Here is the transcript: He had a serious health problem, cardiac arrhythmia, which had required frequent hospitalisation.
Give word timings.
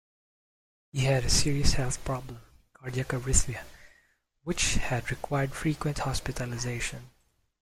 He 0.91 1.01
had 1.01 1.25
a 1.25 1.29
serious 1.29 1.73
health 1.73 2.03
problem, 2.03 2.41
cardiac 2.73 3.09
arrhythmia, 3.09 3.61
which 4.43 4.73
had 4.73 5.11
required 5.11 5.53
frequent 5.53 5.97
hospitalisation. 5.97 7.01